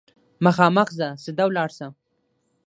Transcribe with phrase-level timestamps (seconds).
[0.45, 1.87] مخامخ ځه، سیده ولاړ شه!